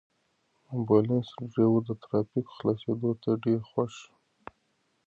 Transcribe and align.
د 0.65 0.65
امبولانس 0.75 1.27
ډرېور 1.51 1.81
د 1.87 1.91
ترافیکو 2.03 2.51
خلاصېدو 2.57 3.11
ته 3.23 3.31
ډېر 3.45 3.59
خوښ 3.69 3.91
شو. 4.01 4.13